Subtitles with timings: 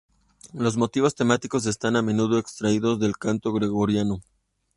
[0.55, 4.23] Los motivos temáticos están a menudo extraídos del canto gregoriano.